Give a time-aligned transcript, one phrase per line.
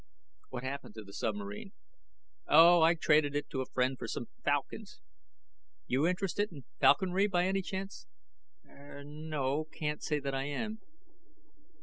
[0.49, 1.73] "What happened to the submarine?"
[2.47, 4.99] "Oh, I traded it to a friend for some falcons.
[5.85, 8.07] You interested in falconry by any chance?"
[8.67, 9.65] "Er, no.
[9.65, 10.79] Can't say that I am."